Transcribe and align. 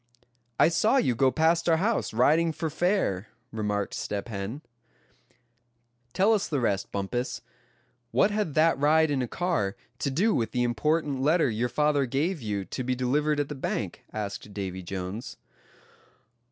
"I 0.59 0.69
saw 0.69 0.97
you 0.97 1.13
go 1.13 1.29
past 1.29 1.69
our 1.69 1.77
house, 1.77 2.11
riding 2.11 2.53
for 2.53 2.71
fair," 2.71 3.27
remarked 3.51 3.93
Step 3.93 4.29
Hen. 4.29 4.63
"Tell 6.11 6.33
us 6.33 6.47
the 6.47 6.59
rest, 6.59 6.91
Bumpus; 6.91 7.41
what 8.09 8.31
had 8.31 8.55
that 8.55 8.79
ride 8.79 9.11
in 9.11 9.21
a 9.21 9.27
car 9.27 9.75
to 9.99 10.09
do 10.09 10.33
with 10.33 10.53
the 10.53 10.63
important 10.63 11.21
letter 11.21 11.51
your 11.51 11.69
father 11.69 12.07
gave 12.07 12.41
you 12.41 12.65
to 12.65 12.83
be 12.83 12.95
delivered 12.95 13.39
at 13.39 13.47
the 13.49 13.53
bank?" 13.53 14.03
asked 14.11 14.51
Davy 14.55 14.81
Jones. 14.81 15.37